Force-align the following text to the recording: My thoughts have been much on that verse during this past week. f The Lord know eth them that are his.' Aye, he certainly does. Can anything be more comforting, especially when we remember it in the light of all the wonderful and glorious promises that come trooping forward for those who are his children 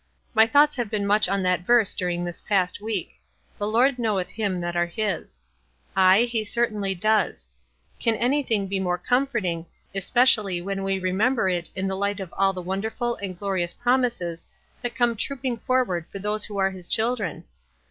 My 0.33 0.47
thoughts 0.47 0.77
have 0.77 0.89
been 0.89 1.05
much 1.05 1.29
on 1.29 1.43
that 1.43 1.59
verse 1.61 1.93
during 1.93 2.25
this 2.25 2.41
past 2.41 2.81
week. 2.81 3.11
f 3.51 3.59
The 3.59 3.67
Lord 3.67 3.99
know 3.99 4.17
eth 4.17 4.35
them 4.35 4.59
that 4.59 4.75
are 4.75 4.87
his.' 4.87 5.41
Aye, 5.95 6.23
he 6.23 6.43
certainly 6.43 6.95
does. 6.95 7.51
Can 7.99 8.15
anything 8.15 8.65
be 8.65 8.79
more 8.79 8.97
comforting, 8.97 9.67
especially 9.93 10.59
when 10.59 10.81
we 10.83 10.97
remember 10.97 11.49
it 11.49 11.69
in 11.75 11.85
the 11.87 11.93
light 11.95 12.19
of 12.19 12.33
all 12.35 12.51
the 12.51 12.63
wonderful 12.63 13.17
and 13.17 13.37
glorious 13.37 13.73
promises 13.75 14.43
that 14.81 14.95
come 14.95 15.15
trooping 15.15 15.57
forward 15.57 16.07
for 16.11 16.17
those 16.17 16.45
who 16.45 16.57
are 16.57 16.71
his 16.71 16.87
children 16.87 17.43